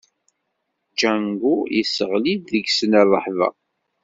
[0.97, 3.49] Django yesseɣli-d deg-sen rrehba.